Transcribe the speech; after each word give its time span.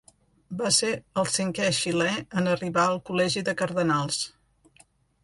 Va 0.59 0.69
ser 0.77 0.87
el 1.23 1.27
cinquè 1.33 1.67
xilè 1.79 2.07
en 2.41 2.49
arribar 2.53 2.87
al 2.93 2.97
Col·legi 3.11 3.45
de 3.51 3.55
Cardenals. 3.61 4.19